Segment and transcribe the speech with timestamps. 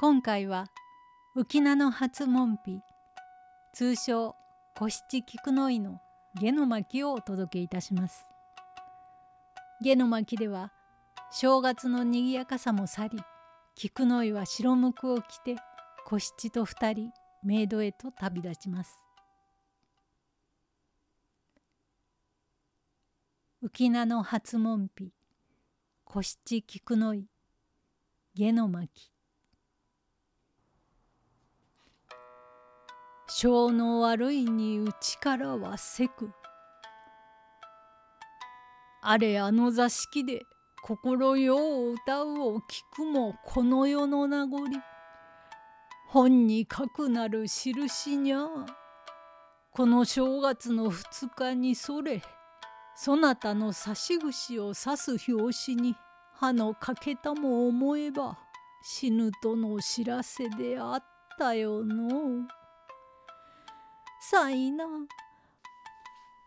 [0.00, 0.68] 今回は
[1.36, 2.80] 浮名の初門扉
[3.74, 4.34] 通称
[4.74, 6.00] 小七菊の井の
[6.40, 8.24] 下の巻をお届けいたします。
[9.82, 10.72] 下の巻では
[11.30, 13.18] 正月のにぎやかさも去り
[13.74, 15.56] 菊の井は白むくを着て
[16.06, 17.10] 小七と二人
[17.44, 19.04] メイドへと旅立ちます。
[23.62, 25.10] 浮名の初門扉
[26.06, 27.26] 小七菊の井
[28.32, 29.12] 下の巻
[33.32, 36.32] 性の悪いに内からはせく。
[39.02, 40.42] あれあの座敷で
[40.82, 44.64] 心よう歌うを聞くもこの世の名残。
[46.08, 48.48] 本に書くなる印にゃ
[49.70, 52.20] この正月の二日にそれ
[52.96, 55.94] そなたの差し串を刺す拍子に
[56.34, 58.40] 歯のかけたも思えば
[58.82, 61.04] 死ぬとの知らせであっ
[61.38, 62.59] たよのう。
[64.20, 64.84] さいな。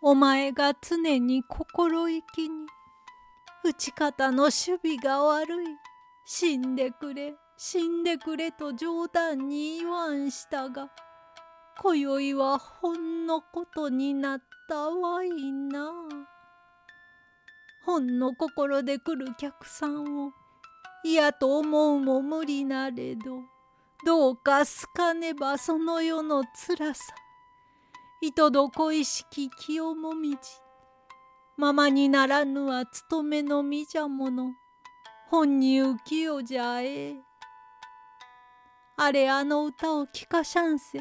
[0.00, 2.66] お前が常に心意気に
[3.62, 4.52] 打ち方の守
[4.82, 5.66] 備が悪い。
[6.24, 10.90] 死んでくれ死んでくれと冗談に言わんしたが
[11.82, 15.90] 今宵はほんのことになったわいな。
[17.84, 20.32] ほんの心で来る客さんを
[21.04, 23.42] 嫌と思うも無理なれど
[24.04, 27.02] どうか好かねばその世のつらさ。
[28.20, 30.38] いとど恋しき清もみじ。
[31.56, 34.52] ままにならぬは務めのみじゃもの
[35.30, 37.14] 本に浮世じゃえ。
[38.96, 41.00] あれあの歌を聞かしゃんせ。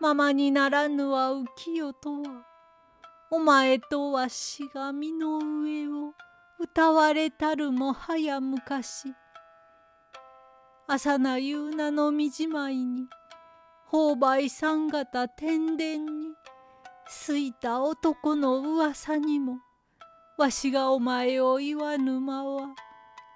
[0.00, 2.44] ままにならぬは浮世とは。
[3.32, 6.14] お前とわしが身の上を。
[6.60, 9.12] 歌われたるもはや昔。
[10.86, 13.08] 朝な夕名のみじまいに。
[13.90, 16.28] 購買さん方天殿に
[17.08, 19.58] すいた男の噂にも
[20.38, 22.68] わしがお前を言わぬ間は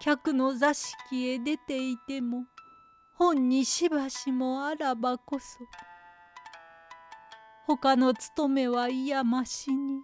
[0.01, 2.45] 客の座敷へ出ていても
[3.17, 5.59] 本にしばしもあらばこそ
[7.67, 10.03] 他の務めはいやましに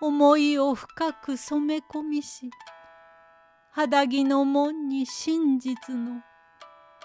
[0.00, 2.48] 思いを深く染め込みし
[3.72, 6.22] 肌着の門に真実の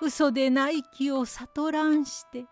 [0.05, 2.45] 嘘でない気を悟らんして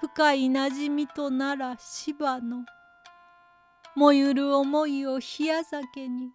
[0.00, 2.64] 深いなじみとなら芝の
[3.94, 6.30] 燃ゆる思いを冷や酒に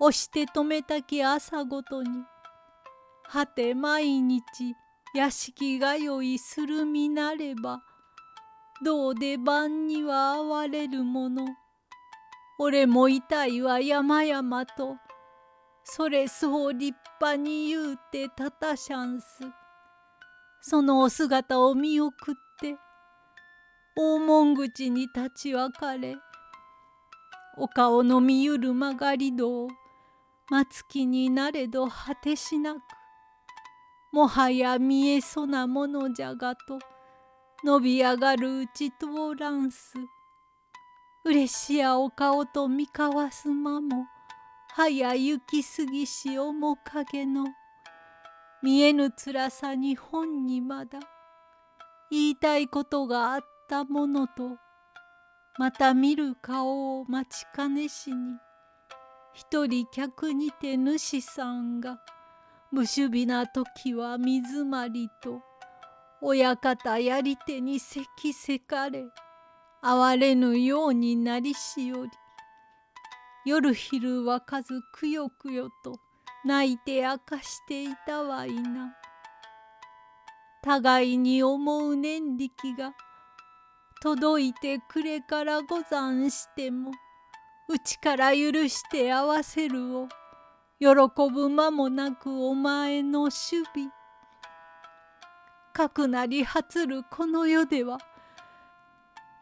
[0.00, 2.10] 押して止めたき朝ごとに
[3.24, 4.42] はて毎日
[5.12, 7.82] 屋敷がよいするみなれば
[8.84, 11.44] どうで晩には哀れるもの。
[12.58, 14.96] 俺も痛いは山々と。
[15.84, 19.26] それそう立派に言うてたたしゃんす。
[20.62, 22.76] そのお姿を見送って
[23.96, 26.16] 大門口に立ち別れ
[27.56, 29.68] お顔の見ゆる曲がり戸を
[30.50, 32.78] 待つ気になれど果てしなく
[34.12, 36.78] もはや見えそなものじゃがと
[37.64, 39.94] 伸び上がるうち通らんす
[41.24, 44.06] 嬉しやお顔と見交わす間も
[44.74, 47.46] はや行き過ぎし面影の
[48.62, 51.00] 見えぬ辛さに本にまだ
[52.10, 54.58] 言いたいことがあったものと
[55.58, 58.36] また見る顔を待ちかねしに
[59.34, 61.98] 一人客にて主さんが
[62.70, 65.42] 無守備な時は水まりと
[66.22, 69.04] 親方やり手にせきせかれ
[69.82, 72.10] 哀れぬようになりしより
[73.44, 75.98] 夜昼分かずくよくよと
[76.44, 78.94] 泣いて明かしていたわいな。
[80.62, 82.92] 互いに思う念力が
[84.02, 86.90] 届いてくれからござんしても
[87.68, 90.08] うちから許して合わせるを
[90.78, 90.88] 喜
[91.32, 93.90] ぶ間もなくお前の守備
[95.72, 97.98] かくなり発るこの世では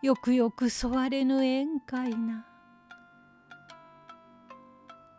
[0.02, 2.47] よくよくそわれぬ宴会な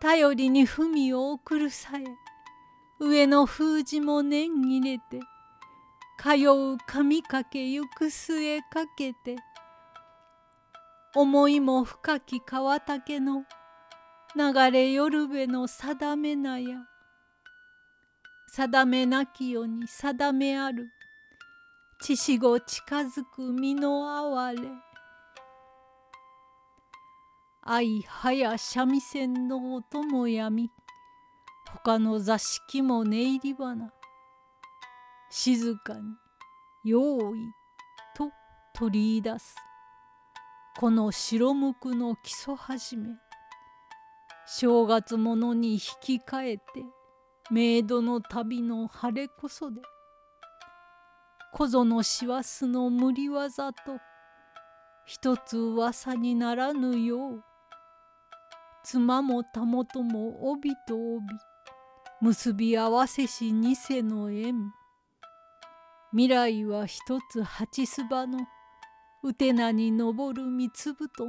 [0.01, 2.03] 頼りに文を送るさえ
[2.99, 5.19] 上の封じも念入れて
[6.17, 9.37] 通う髪かけ行く末かけて
[11.15, 13.43] 思いも深き川竹の
[14.35, 16.77] 流れ夜べの定めなや
[18.51, 20.89] 定めなきよに定めある。
[22.01, 24.61] 血しご近づく身の哀れ。
[27.71, 30.71] 愛はや三味線の音もやみ。
[31.71, 33.93] 他の座敷も寝入り花。
[35.29, 35.99] 静かに
[36.83, 37.39] 用意
[38.17, 38.31] と
[38.73, 39.55] 取り出す。
[40.79, 43.09] この白むくの基礎始め。
[44.47, 46.63] 正月ものに引き換えて
[47.51, 49.79] メイドの旅の晴れこそで。
[51.53, 53.99] 小僧の師走の無理技と
[55.05, 57.43] 一つ噂にならぬよう
[58.83, 61.25] 妻もたもとも帯と帯
[62.21, 64.55] 結び合わせし偽の縁。
[66.11, 68.39] 未来は一つ八すばの
[69.21, 71.27] うてなに登る三つ布団。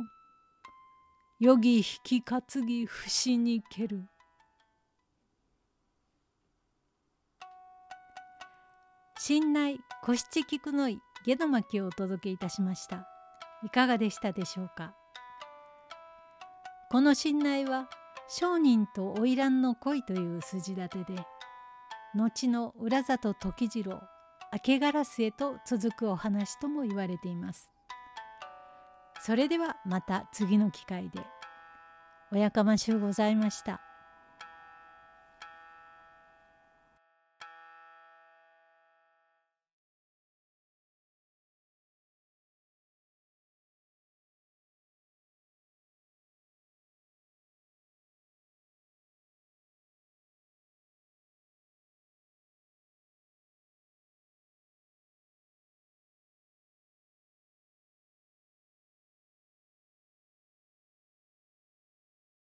[1.38, 4.04] よぎ引き担ぎ節に蹴る。
[9.18, 13.06] 新内小七菊の井下の巻をお届けいたしました。
[13.62, 14.94] いかがでしたでしょうか？
[16.92, 17.88] この信頼は
[18.28, 21.22] 商人と花魁の恋という筋立てで
[22.16, 24.02] 後の浦里時次郎
[24.52, 27.70] 明けガラスへと続くお話とも言われています。
[29.20, 31.20] それではまた次の機会で。
[32.32, 33.80] おやかましゅうございました。